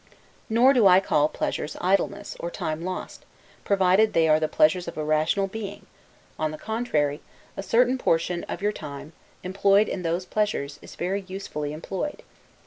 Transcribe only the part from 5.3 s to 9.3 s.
being; on the contrary, a certain portion of your time,